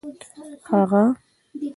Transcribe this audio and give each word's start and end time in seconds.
هغه 0.71 1.03